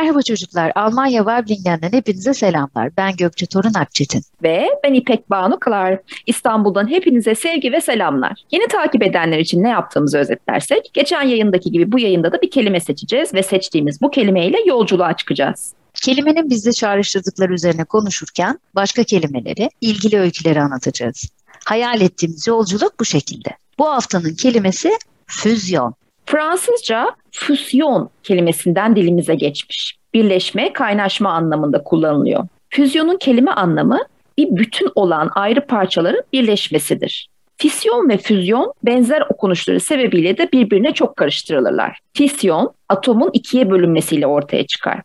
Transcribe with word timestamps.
Merhaba 0.00 0.22
çocuklar, 0.22 0.72
Almanya 0.74 1.18
Wablingen'den 1.18 1.92
hepinize 1.92 2.34
selamlar. 2.34 2.90
Ben 2.96 3.16
Gökçe 3.16 3.46
Torun 3.46 3.74
Akçetin. 3.74 4.22
Ve 4.42 4.68
ben 4.84 4.94
İpek 4.94 5.30
Banu 5.30 5.58
Kılar. 5.58 5.98
İstanbul'dan 6.26 6.90
hepinize 6.90 7.34
sevgi 7.34 7.72
ve 7.72 7.80
selamlar. 7.80 8.32
Yeni 8.50 8.68
takip 8.68 9.02
edenler 9.02 9.38
için 9.38 9.62
ne 9.62 9.68
yaptığımızı 9.68 10.18
özetlersek, 10.18 10.90
geçen 10.92 11.22
yayındaki 11.22 11.72
gibi 11.72 11.92
bu 11.92 11.98
yayında 11.98 12.32
da 12.32 12.42
bir 12.42 12.50
kelime 12.50 12.80
seçeceğiz 12.80 13.34
ve 13.34 13.42
seçtiğimiz 13.42 14.00
bu 14.00 14.10
kelimeyle 14.10 14.56
yolculuğa 14.66 15.16
çıkacağız. 15.16 15.72
Kelimenin 15.94 16.50
bizde 16.50 16.72
çağrıştırdıkları 16.72 17.54
üzerine 17.54 17.84
konuşurken 17.84 18.58
başka 18.74 19.04
kelimeleri, 19.04 19.70
ilgili 19.80 20.20
öyküleri 20.20 20.60
anlatacağız. 20.60 21.30
Hayal 21.64 22.00
ettiğimiz 22.00 22.46
yolculuk 22.46 23.00
bu 23.00 23.04
şekilde. 23.04 23.50
Bu 23.78 23.88
haftanın 23.88 24.34
kelimesi 24.34 24.90
füzyon. 25.26 25.94
Fransızca 26.26 27.10
füsyon 27.32 28.10
kelimesinden 28.22 28.96
dilimize 28.96 29.34
geçmiş. 29.34 29.96
Birleşme, 30.14 30.72
kaynaşma 30.72 31.30
anlamında 31.30 31.82
kullanılıyor. 31.82 32.46
Füzyonun 32.70 33.16
kelime 33.16 33.50
anlamı 33.50 33.98
bir 34.38 34.56
bütün 34.56 34.90
olan 34.94 35.30
ayrı 35.34 35.66
parçaların 35.66 36.22
birleşmesidir. 36.32 37.28
Fisyon 37.56 38.08
ve 38.08 38.18
füzyon 38.18 38.72
benzer 38.82 39.22
okunuşları 39.30 39.80
sebebiyle 39.80 40.38
de 40.38 40.52
birbirine 40.52 40.94
çok 40.94 41.16
karıştırılırlar. 41.16 41.98
Fisyon 42.14 42.74
atomun 42.88 43.30
ikiye 43.32 43.70
bölünmesiyle 43.70 44.26
ortaya 44.26 44.66
çıkar. 44.66 45.02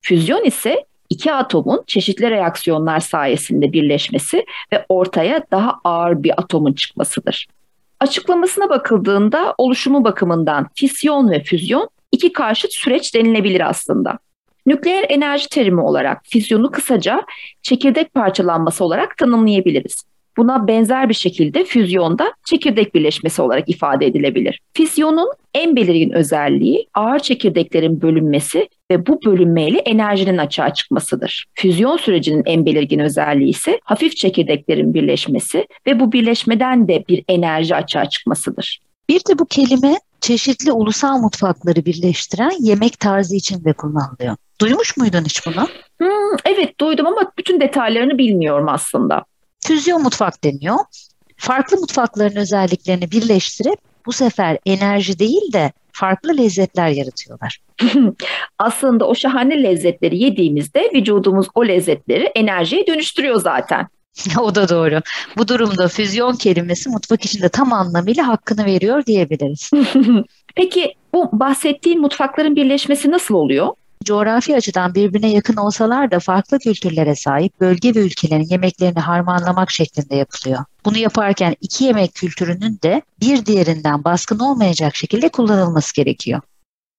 Füzyon 0.00 0.44
ise 0.44 0.84
iki 1.10 1.32
atomun 1.32 1.84
çeşitli 1.86 2.30
reaksiyonlar 2.30 3.00
sayesinde 3.00 3.72
birleşmesi 3.72 4.44
ve 4.72 4.86
ortaya 4.88 5.42
daha 5.50 5.80
ağır 5.84 6.22
bir 6.22 6.40
atomun 6.40 6.72
çıkmasıdır. 6.72 7.46
Açıklamasına 8.00 8.70
bakıldığında 8.70 9.54
oluşumu 9.58 10.04
bakımından 10.04 10.66
fisyon 10.74 11.30
ve 11.30 11.42
füzyon 11.42 11.88
iki 12.12 12.32
karşıt 12.32 12.72
süreç 12.72 13.14
denilebilir 13.14 13.68
aslında. 13.68 14.18
Nükleer 14.66 15.06
enerji 15.08 15.48
terimi 15.48 15.80
olarak 15.80 16.20
fizyonu 16.24 16.70
kısaca 16.70 17.22
çekirdek 17.62 18.14
parçalanması 18.14 18.84
olarak 18.84 19.16
tanımlayabiliriz. 19.16 20.04
Buna 20.38 20.68
benzer 20.68 21.08
bir 21.08 21.14
şekilde 21.14 21.64
füzyonda 21.64 22.32
çekirdek 22.44 22.94
birleşmesi 22.94 23.42
olarak 23.42 23.68
ifade 23.68 24.06
edilebilir. 24.06 24.60
Fizyonun 24.74 25.32
en 25.54 25.76
belirgin 25.76 26.10
özelliği 26.10 26.88
ağır 26.94 27.18
çekirdeklerin 27.18 28.02
bölünmesi 28.02 28.68
ve 28.90 29.06
bu 29.06 29.20
bölünmeyle 29.24 29.78
enerjinin 29.78 30.38
açığa 30.38 30.74
çıkmasıdır. 30.74 31.44
Füzyon 31.54 31.96
sürecinin 31.96 32.42
en 32.46 32.66
belirgin 32.66 32.98
özelliği 32.98 33.50
ise 33.50 33.80
hafif 33.84 34.16
çekirdeklerin 34.16 34.94
birleşmesi 34.94 35.66
ve 35.86 36.00
bu 36.00 36.12
birleşmeden 36.12 36.88
de 36.88 37.04
bir 37.08 37.24
enerji 37.28 37.74
açığa 37.74 38.08
çıkmasıdır. 38.08 38.80
Bir 39.08 39.20
de 39.20 39.38
bu 39.38 39.46
kelime 39.46 39.94
çeşitli 40.20 40.72
ulusal 40.72 41.18
mutfakları 41.18 41.84
birleştiren 41.84 42.52
yemek 42.60 43.00
tarzı 43.00 43.36
için 43.36 43.64
de 43.64 43.72
kullanılıyor. 43.72 44.36
Duymuş 44.60 44.96
muydun 44.96 45.24
hiç 45.24 45.46
bunu? 45.46 45.68
Hmm, 45.98 46.36
evet 46.44 46.80
duydum 46.80 47.06
ama 47.06 47.32
bütün 47.38 47.60
detaylarını 47.60 48.18
bilmiyorum 48.18 48.68
aslında. 48.68 49.24
Füzyon 49.66 50.02
mutfak 50.02 50.44
deniyor. 50.44 50.78
Farklı 51.36 51.76
mutfakların 51.76 52.36
özelliklerini 52.36 53.10
birleştirip 53.10 53.78
bu 54.06 54.12
sefer 54.12 54.58
enerji 54.66 55.18
değil 55.18 55.52
de 55.52 55.72
farklı 55.92 56.36
lezzetler 56.36 56.88
yaratıyorlar. 56.88 57.58
Aslında 58.58 59.08
o 59.08 59.14
şahane 59.14 59.62
lezzetleri 59.62 60.18
yediğimizde 60.18 60.90
vücudumuz 60.94 61.46
o 61.54 61.66
lezzetleri 61.66 62.24
enerjiye 62.24 62.86
dönüştürüyor 62.86 63.40
zaten. 63.40 63.88
o 64.40 64.54
da 64.54 64.68
doğru. 64.68 65.00
Bu 65.36 65.48
durumda 65.48 65.88
füzyon 65.88 66.32
kelimesi 66.32 66.90
mutfak 66.90 67.24
içinde 67.24 67.48
tam 67.48 67.72
anlamıyla 67.72 68.28
hakkını 68.28 68.64
veriyor 68.64 69.06
diyebiliriz. 69.06 69.70
Peki 70.54 70.94
bu 71.14 71.28
bahsettiğin 71.32 72.00
mutfakların 72.00 72.56
birleşmesi 72.56 73.10
nasıl 73.10 73.34
oluyor? 73.34 73.68
Coğrafi 74.04 74.56
açıdan 74.56 74.94
birbirine 74.94 75.32
yakın 75.32 75.56
olsalar 75.56 76.10
da 76.10 76.18
farklı 76.18 76.58
kültürlere 76.58 77.14
sahip 77.14 77.60
bölge 77.60 77.94
ve 77.94 77.98
ülkelerin 77.98 78.46
yemeklerini 78.50 78.98
harmanlamak 78.98 79.70
şeklinde 79.70 80.16
yapılıyor. 80.16 80.64
Bunu 80.84 80.98
yaparken 80.98 81.56
iki 81.60 81.84
yemek 81.84 82.14
kültürünün 82.14 82.78
de 82.82 83.02
bir 83.20 83.46
diğerinden 83.46 84.04
baskın 84.04 84.38
olmayacak 84.38 84.96
şekilde 84.96 85.28
kullanılması 85.28 85.94
gerekiyor. 85.94 86.40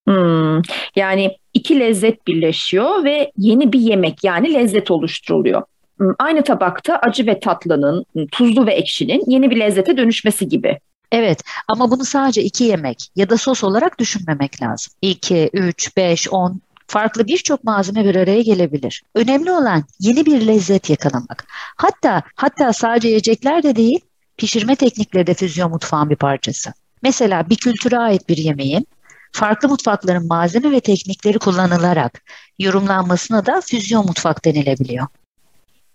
Hmm, 0.08 0.62
yani 0.96 1.38
iki 1.54 1.80
lezzet 1.80 2.28
birleşiyor 2.28 3.04
ve 3.04 3.32
yeni 3.38 3.74
bir 3.74 3.80
yemek 3.80 4.24
yani 4.24 4.54
lezzet 4.54 4.92
oluşturuluyor. 4.92 5.64
Hmm, 5.98 6.14
aynı 6.20 6.44
tabakta 6.44 6.96
acı 6.96 7.26
ve 7.26 7.40
tatlının, 7.40 8.06
tuzlu 8.32 8.68
ve 8.68 8.74
ekşinin 8.74 9.24
yeni 9.28 9.50
bir 9.52 9.60
lezzete 9.60 9.98
dönüşmesi 9.98 10.48
gibi. 10.48 10.80
Evet 11.12 11.44
ama 11.68 11.92
bunu 11.92 12.06
sadece 12.06 12.44
iki 12.44 12.64
yemek 12.64 12.98
ya 13.16 13.30
da 13.30 13.38
sos 13.38 13.64
olarak 13.64 14.00
düşünmemek 14.00 14.62
lazım. 14.62 14.94
2, 15.02 15.50
3, 15.54 15.98
5, 15.98 16.30
10 16.30 16.62
farklı 16.90 17.28
birçok 17.28 17.64
malzeme 17.64 18.06
bir 18.06 18.16
araya 18.16 18.42
gelebilir. 18.42 19.04
Önemli 19.16 19.52
olan 19.52 19.84
yeni 20.00 20.26
bir 20.26 20.48
lezzet 20.48 20.90
yakalamak. 20.90 21.46
Hatta 21.76 22.22
hatta 22.36 22.74
sadece 22.74 23.08
yiyecekler 23.08 23.64
de 23.64 23.76
değil, 23.76 24.00
pişirme 24.38 24.76
teknikleri 24.76 25.28
de 25.28 25.34
füzyon 25.34 25.72
mutfağın 25.72 26.10
bir 26.10 26.16
parçası. 26.16 26.74
Mesela 27.04 27.50
bir 27.50 27.56
kültüre 27.56 27.98
ait 27.98 28.30
bir 28.30 28.38
yemeğin 28.38 28.88
farklı 29.32 29.70
mutfakların 29.70 30.28
malzeme 30.28 30.72
ve 30.72 30.80
teknikleri 30.80 31.40
kullanılarak 31.40 32.22
yorumlanmasına 32.60 33.46
da 33.46 33.62
füzyon 33.62 34.06
mutfak 34.06 34.46
denilebiliyor. 34.46 35.08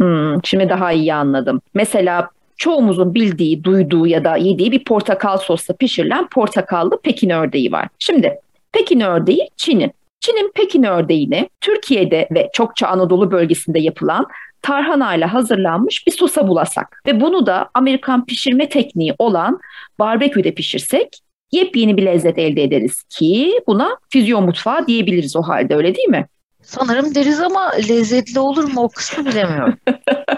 Hmm, 0.00 0.44
şimdi 0.44 0.68
daha 0.68 0.92
iyi 0.92 1.14
anladım. 1.14 1.60
Mesela 1.74 2.28
çoğumuzun 2.56 3.14
bildiği, 3.14 3.64
duyduğu 3.64 4.06
ya 4.06 4.24
da 4.24 4.36
yediği 4.36 4.72
bir 4.72 4.84
portakal 4.84 5.38
sosla 5.38 5.76
pişirilen 5.76 6.28
portakallı 6.28 7.00
Pekin 7.00 7.30
ördeği 7.30 7.72
var. 7.72 7.88
Şimdi 7.98 8.38
Pekin 8.72 9.00
ördeği 9.00 9.48
Çin'in 9.56 9.92
Çin'in 10.24 10.52
Pekin 10.54 10.82
ördeğini 10.82 11.48
Türkiye'de 11.60 12.28
ve 12.30 12.50
çokça 12.52 12.86
Anadolu 12.86 13.30
bölgesinde 13.30 13.78
yapılan 13.78 14.26
tarhana 14.62 15.14
ile 15.14 15.24
hazırlanmış 15.24 16.06
bir 16.06 16.12
sosa 16.12 16.48
bulasak 16.48 17.02
ve 17.06 17.20
bunu 17.20 17.46
da 17.46 17.70
Amerikan 17.74 18.26
pişirme 18.26 18.68
tekniği 18.68 19.14
olan 19.18 19.60
barbeküde 19.98 20.54
pişirsek 20.54 21.20
yepyeni 21.52 21.96
bir 21.96 22.06
lezzet 22.06 22.38
elde 22.38 22.62
ederiz 22.62 23.02
ki 23.02 23.60
buna 23.66 23.98
füzyon 24.12 24.44
mutfağı 24.44 24.86
diyebiliriz 24.86 25.36
o 25.36 25.42
halde 25.42 25.76
öyle 25.76 25.94
değil 25.94 26.08
mi? 26.08 26.26
Sanırım 26.62 27.14
deriz 27.14 27.40
ama 27.40 27.72
lezzetli 27.88 28.40
olur 28.40 28.72
mu 28.72 28.82
o 28.82 28.88
kısmı 28.88 29.26
bilemiyorum. 29.26 29.78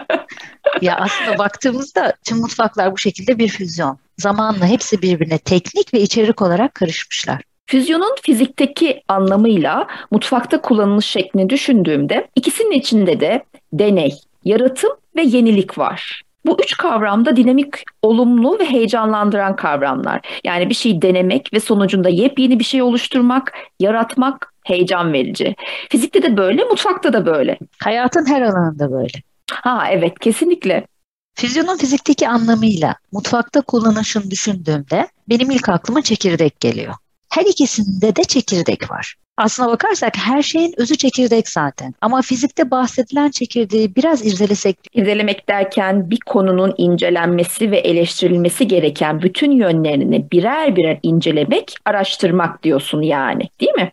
ya 0.81 0.97
aslında 0.97 1.39
baktığımızda 1.39 2.13
tüm 2.25 2.39
mutfaklar 2.39 2.93
bu 2.93 2.99
şekilde 2.99 3.39
bir 3.39 3.49
füzyon. 3.49 3.99
Zamanla 4.19 4.67
hepsi 4.67 5.03
birbirine 5.03 5.39
teknik 5.39 5.95
ve 5.95 6.01
içerik 6.01 6.43
olarak 6.43 6.75
karışmışlar. 6.75 7.43
Füzyonun 7.66 8.15
fizikteki 8.22 9.03
anlamıyla 9.09 9.87
mutfakta 10.10 10.60
kullanılış 10.60 11.06
şeklini 11.06 11.50
düşündüğümde 11.50 12.28
ikisinin 12.34 12.71
içinde 12.71 13.21
de 13.21 13.44
deney, 13.72 14.15
yaratım 14.44 14.91
ve 15.16 15.22
yenilik 15.22 15.78
var. 15.78 16.22
Bu 16.47 16.56
üç 16.62 16.77
kavramda 16.77 17.37
dinamik, 17.37 17.75
olumlu 18.03 18.59
ve 18.59 18.65
heyecanlandıran 18.65 19.56
kavramlar. 19.56 20.21
Yani 20.44 20.71
bir 20.71 20.75
şey 20.75 21.03
denemek 21.03 21.53
ve 21.53 21.60
sonucunda 21.60 22.09
yepyeni 22.09 22.59
bir 22.59 22.65
şey 22.65 22.82
oluşturmak, 22.82 23.53
yaratmak 23.81 24.54
heyecan 24.65 25.12
verici. 25.12 25.54
Fizikte 25.91 26.22
de 26.22 26.37
böyle, 26.37 26.65
mutfakta 26.65 27.12
da 27.12 27.27
böyle. 27.27 27.59
Hayatın 27.83 28.27
her 28.27 28.43
alanında 28.43 28.93
böyle. 28.93 29.22
Ha 29.50 29.87
evet, 29.91 30.19
kesinlikle. 30.19 30.87
Füzyonun 31.34 31.77
fizikteki 31.77 32.28
anlamıyla 32.28 32.94
mutfakta 33.12 33.60
kullanışını 33.60 34.31
düşündüğümde 34.31 35.09
benim 35.28 35.50
ilk 35.50 35.69
aklıma 35.69 36.03
çekirdek 36.03 36.60
geliyor. 36.60 36.94
Her 37.37 37.47
ikisinde 37.47 38.17
de 38.17 38.25
çekirdek 38.25 38.91
var. 38.91 39.15
Aslına 39.37 39.69
bakarsak 39.69 40.17
her 40.17 40.43
şeyin 40.43 40.75
özü 40.77 40.97
çekirdek 40.97 41.49
zaten. 41.49 41.95
Ama 42.01 42.23
fizikte 42.23 42.71
bahsedilen 42.71 43.31
çekirdeği 43.31 43.97
biraz 43.97 44.27
irdelesek... 44.27 44.79
İrdelemek 44.95 45.49
derken 45.49 46.11
bir 46.11 46.19
konunun 46.27 46.75
incelenmesi 46.79 47.71
ve 47.71 47.79
eleştirilmesi 47.79 48.69
gereken 48.69 49.23
bütün 49.23 49.51
yönlerini 49.51 50.31
birer 50.31 50.77
birer 50.77 50.99
incelemek, 51.03 51.75
araştırmak 51.85 52.63
diyorsun 52.63 53.03
yani 53.03 53.43
değil 53.61 53.75
mi? 53.75 53.93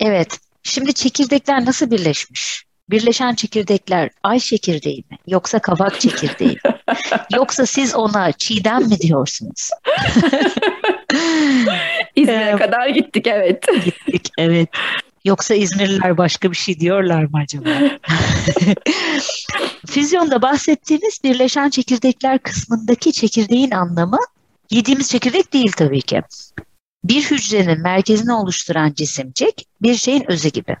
Evet. 0.00 0.38
Şimdi 0.62 0.94
çekirdekler 0.94 1.64
nasıl 1.64 1.90
birleşmiş? 1.90 2.64
Birleşen 2.90 3.34
çekirdekler 3.34 4.10
ay 4.22 4.38
çekirdeği 4.38 5.04
mi? 5.10 5.18
Yoksa 5.26 5.58
kabak 5.58 6.00
çekirdeği 6.00 6.58
mi? 6.64 6.96
Yoksa 7.34 7.66
siz 7.66 7.94
ona 7.94 8.32
çiğdem 8.32 8.82
mi 8.82 8.98
diyorsunuz? 8.98 9.70
İzmir'e 12.16 12.50
ee, 12.50 12.56
kadar 12.56 12.88
gittik 12.88 13.26
evet. 13.26 13.64
Gittik 13.84 14.30
evet. 14.38 14.68
Yoksa 15.24 15.54
İzmirliler 15.54 16.18
başka 16.18 16.50
bir 16.50 16.56
şey 16.56 16.80
diyorlar 16.80 17.22
mı 17.22 17.38
acaba? 17.42 17.70
Füzyonda 19.86 20.42
bahsettiğimiz 20.42 21.18
birleşen 21.24 21.70
çekirdekler 21.70 22.38
kısmındaki 22.38 23.12
çekirdeğin 23.12 23.70
anlamı 23.70 24.18
yediğimiz 24.70 25.08
çekirdek 25.08 25.52
değil 25.52 25.72
tabii 25.76 26.02
ki. 26.02 26.22
Bir 27.04 27.30
hücrenin 27.30 27.82
merkezini 27.82 28.32
oluşturan 28.32 28.92
cisimcik 28.92 29.66
bir 29.82 29.94
şeyin 29.94 30.30
özü 30.30 30.48
gibi. 30.48 30.76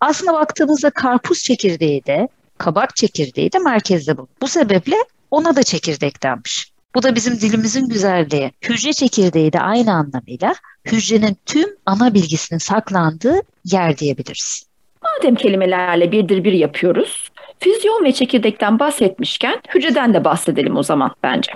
Aslına 0.00 0.32
baktığımızda 0.32 0.90
karpuz 0.90 1.42
çekirdeği 1.42 2.04
de, 2.06 2.28
kabak 2.58 2.96
çekirdeği 2.96 3.52
de 3.52 3.58
merkezde 3.58 4.16
bu. 4.16 4.28
Bu 4.42 4.48
sebeple 4.48 4.96
ona 5.30 5.56
da 5.56 5.62
çekirdek 5.62 6.22
denmiş. 6.22 6.72
Bu 6.96 7.02
da 7.02 7.14
bizim 7.14 7.40
dilimizin 7.40 7.88
güzelliği. 7.88 8.52
Hücre 8.68 8.92
çekirdeği 8.92 9.52
de 9.52 9.60
aynı 9.60 9.92
anlamıyla 9.92 10.54
hücrenin 10.84 11.36
tüm 11.46 11.68
ana 11.86 12.14
bilgisinin 12.14 12.58
saklandığı 12.58 13.40
yer 13.64 13.98
diyebiliriz. 13.98 14.66
Madem 15.02 15.34
kelimelerle 15.34 16.12
birdir 16.12 16.44
bir 16.44 16.52
yapıyoruz, 16.52 17.30
füzyon 17.60 18.04
ve 18.04 18.12
çekirdekten 18.12 18.78
bahsetmişken 18.78 19.60
hücreden 19.74 20.14
de 20.14 20.24
bahsedelim 20.24 20.76
o 20.76 20.82
zaman 20.82 21.10
bence. 21.22 21.52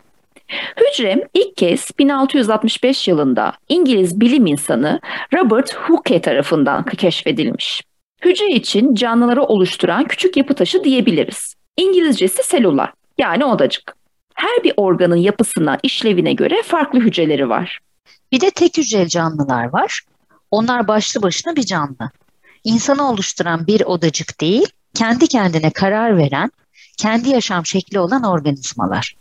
Hücre 0.76 1.28
ilk 1.34 1.56
kez 1.56 1.90
1665 1.98 3.08
yılında 3.08 3.52
İngiliz 3.68 4.20
bilim 4.20 4.46
insanı 4.46 5.00
Robert 5.34 5.74
Hooke 5.74 6.20
tarafından 6.20 6.84
keşfedilmiş. 6.84 7.82
Hücre 8.24 8.50
için 8.50 8.94
canlıları 8.94 9.42
oluşturan 9.42 10.04
küçük 10.04 10.36
yapı 10.36 10.54
taşı 10.54 10.84
diyebiliriz. 10.84 11.54
İngilizcesi 11.76 12.42
selülar 12.42 12.92
yani 13.18 13.44
odacık. 13.44 13.99
Her 14.40 14.64
bir 14.64 14.72
organın 14.76 15.16
yapısına, 15.16 15.78
işlevine 15.82 16.32
göre 16.32 16.62
farklı 16.62 17.00
hücreleri 17.00 17.48
var. 17.48 17.78
Bir 18.32 18.40
de 18.40 18.50
tek 18.50 18.78
hücreli 18.78 19.08
canlılar 19.08 19.64
var. 19.64 20.00
Onlar 20.50 20.88
başlı 20.88 21.22
başına 21.22 21.56
bir 21.56 21.62
canlı. 21.62 22.10
İnsanı 22.64 23.10
oluşturan 23.10 23.66
bir 23.66 23.80
odacık 23.80 24.40
değil, 24.40 24.66
kendi 24.94 25.26
kendine 25.26 25.70
karar 25.70 26.16
veren, 26.16 26.50
kendi 26.98 27.30
yaşam 27.30 27.66
şekli 27.66 27.98
olan 27.98 28.24
organizmalar. 28.24 29.16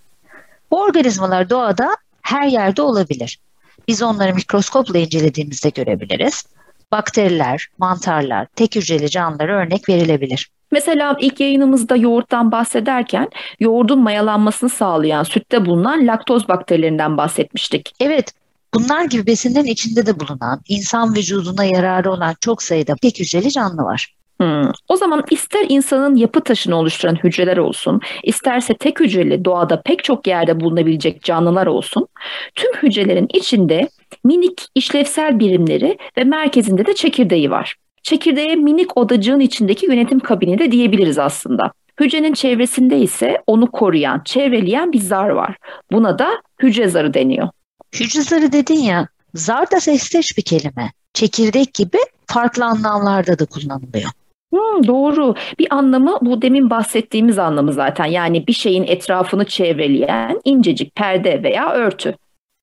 Bu 0.71 0.81
organizmalar 0.81 1.50
doğada 1.50 1.98
her 2.21 2.48
yerde 2.48 2.81
olabilir. 2.81 3.39
Biz 3.88 4.01
onları 4.01 4.36
mikroskopla 4.36 4.98
incelediğimizde 4.98 5.69
görebiliriz. 5.69 6.45
Bakteriler, 6.92 7.68
mantarlar, 7.77 8.48
tek 8.56 8.75
hücreli 8.75 9.10
canlılara 9.10 9.56
örnek 9.56 9.89
verilebilir. 9.89 10.50
Mesela 10.71 11.18
ilk 11.19 11.39
yayınımızda 11.39 11.95
yoğurttan 11.95 12.51
bahsederken 12.51 13.30
yoğurdun 13.60 14.00
mayalanmasını 14.00 14.69
sağlayan 14.69 15.24
sütte 15.24 15.66
bulunan 15.66 16.07
laktoz 16.07 16.48
bakterilerinden 16.48 17.18
bahsetmiştik. 17.18 17.94
Evet, 18.00 18.33
bunlar 18.74 19.04
gibi 19.04 19.25
besinlerin 19.25 19.66
içinde 19.66 20.06
de 20.06 20.19
bulunan, 20.19 20.62
insan 20.68 21.16
vücuduna 21.16 21.63
yararı 21.63 22.12
olan 22.12 22.36
çok 22.42 22.63
sayıda 22.63 22.95
tek 23.01 23.19
hücreli 23.19 23.51
canlı 23.51 23.83
var. 23.83 24.13
Hmm. 24.42 24.71
O 24.88 24.95
zaman 24.95 25.24
ister 25.31 25.66
insanın 25.69 26.16
yapı 26.16 26.42
taşını 26.42 26.75
oluşturan 26.75 27.16
hücreler 27.24 27.57
olsun, 27.57 28.01
isterse 28.24 28.74
tek 28.74 29.00
hücreli 29.00 29.45
doğada 29.45 29.81
pek 29.81 30.04
çok 30.04 30.27
yerde 30.27 30.60
bulunabilecek 30.60 31.24
canlılar 31.24 31.68
olsun, 31.68 32.07
tüm 32.56 32.74
hücrelerin 32.74 33.27
içinde 33.33 33.89
minik 34.24 34.68
işlevsel 34.75 35.39
birimleri 35.39 35.98
ve 36.18 36.24
merkezinde 36.24 36.86
de 36.86 36.95
çekirdeği 36.95 37.51
var. 37.51 37.75
Çekirdeğe 38.03 38.55
minik 38.55 38.97
odacığın 38.97 39.39
içindeki 39.39 39.85
yönetim 39.85 40.19
kabini 40.19 40.59
de 40.59 40.71
diyebiliriz 40.71 41.19
aslında. 41.19 41.71
Hücrenin 41.99 42.33
çevresinde 42.33 42.99
ise 42.99 43.43
onu 43.47 43.71
koruyan, 43.71 44.21
çevreleyen 44.25 44.91
bir 44.93 44.99
zar 44.99 45.29
var. 45.29 45.55
Buna 45.91 46.19
da 46.19 46.41
hücre 46.61 46.89
zarı 46.89 47.13
deniyor. 47.13 47.49
Hücre 47.95 48.21
zarı 48.21 48.51
dedin 48.51 48.79
ya, 48.79 49.07
zar 49.33 49.71
da 49.71 49.79
sesteş 49.79 50.37
bir 50.37 50.43
kelime. 50.43 50.91
Çekirdek 51.13 51.73
gibi 51.73 51.97
farklı 52.27 52.65
anlamlarda 52.65 53.39
da 53.39 53.45
kullanılıyor. 53.45 54.09
Hmm, 54.53 54.87
doğru. 54.87 55.35
Bir 55.59 55.67
anlamı 55.73 56.17
bu 56.21 56.41
demin 56.41 56.69
bahsettiğimiz 56.69 57.39
anlamı 57.39 57.73
zaten. 57.73 58.05
Yani 58.05 58.47
bir 58.47 58.53
şeyin 58.53 58.83
etrafını 58.83 59.45
çevreleyen 59.45 60.41
incecik 60.45 60.95
perde 60.95 61.43
veya 61.43 61.71
örtü. 61.71 62.15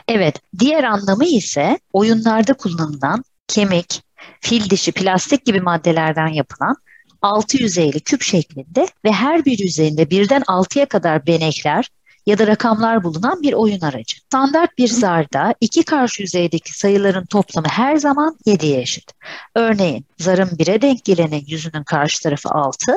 Evet, 0.09 0.41
diğer 0.59 0.85
anlamı 0.85 1.25
ise 1.25 1.79
oyunlarda 1.93 2.53
kullanılan 2.53 3.23
kemik, 3.49 4.03
fil 4.41 4.71
dişi, 4.71 4.93
plastik 4.93 5.45
gibi 5.45 5.61
maddelerden 5.61 6.29
yapılan 6.29 6.77
altı 7.23 7.63
yüzeyli 7.63 8.01
küp 8.01 8.23
şeklinde 8.23 8.87
ve 9.05 9.13
her 9.13 9.45
bir 9.45 9.59
yüzeyinde 9.59 10.11
birden 10.11 10.43
altıya 10.47 10.87
kadar 10.87 11.27
benekler 11.27 11.91
ya 12.27 12.39
da 12.39 12.47
rakamlar 12.47 13.05
bulunan 13.05 13.43
bir 13.43 13.53
oyun 13.53 13.81
aracı. 13.81 14.17
Standart 14.27 14.79
bir 14.79 14.89
zarda 14.89 15.55
iki 15.61 15.83
karşı 15.83 16.23
yüzeydeki 16.23 16.79
sayıların 16.79 17.27
toplamı 17.27 17.69
her 17.69 17.97
zaman 17.97 18.37
7'ye 18.47 18.81
eşit. 18.81 19.13
Örneğin 19.55 20.07
zarın 20.19 20.49
1'e 20.49 20.83
denk 20.83 21.05
gelenin 21.05 21.45
yüzünün 21.47 21.85
karşı 21.85 22.23
tarafı 22.23 22.49
6, 22.49 22.93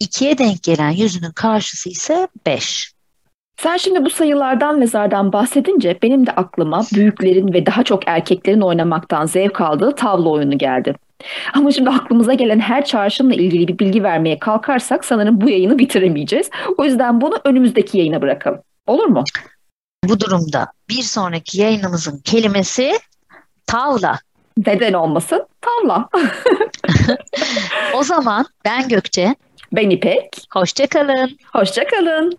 2'ye 0.00 0.38
denk 0.38 0.62
gelen 0.62 0.90
yüzünün 0.90 1.32
karşısı 1.32 1.88
ise 1.88 2.28
5. 2.46 2.97
Sen 3.62 3.76
şimdi 3.76 4.04
bu 4.04 4.10
sayılardan 4.10 4.80
ve 4.80 4.86
zardan 4.86 5.32
bahsedince 5.32 5.98
benim 6.02 6.26
de 6.26 6.30
aklıma 6.30 6.82
büyüklerin 6.94 7.52
ve 7.52 7.66
daha 7.66 7.82
çok 7.82 8.02
erkeklerin 8.06 8.60
oynamaktan 8.60 9.26
zevk 9.26 9.60
aldığı 9.60 9.94
tavla 9.94 10.28
oyunu 10.28 10.58
geldi. 10.58 10.94
Ama 11.54 11.72
şimdi 11.72 11.90
aklımıza 11.90 12.34
gelen 12.34 12.60
her 12.60 12.84
çağrışımla 12.84 13.34
ilgili 13.34 13.68
bir 13.68 13.78
bilgi 13.78 14.02
vermeye 14.02 14.38
kalkarsak 14.38 15.04
sanırım 15.04 15.40
bu 15.40 15.50
yayını 15.50 15.78
bitiremeyeceğiz. 15.78 16.50
O 16.78 16.84
yüzden 16.84 17.20
bunu 17.20 17.34
önümüzdeki 17.44 17.98
yayına 17.98 18.22
bırakalım. 18.22 18.60
Olur 18.86 19.06
mu? 19.06 19.24
Bu 20.04 20.20
durumda 20.20 20.72
bir 20.88 21.02
sonraki 21.02 21.60
yayınımızın 21.60 22.18
kelimesi 22.18 22.92
tavla. 23.66 24.18
Neden 24.66 24.92
olmasın? 24.92 25.46
Tavla. 25.60 26.08
o 27.94 28.02
zaman 28.02 28.46
ben 28.64 28.88
Gökçe. 28.88 29.34
Ben 29.72 29.90
İpek. 29.90 30.28
Hoşçakalın. 30.52 31.38
Hoşçakalın. 31.52 32.36